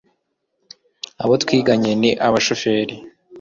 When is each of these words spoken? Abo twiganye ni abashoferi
Abo 1.23 1.33
twiganye 1.43 1.91
ni 2.01 2.11
abashoferi 2.27 2.95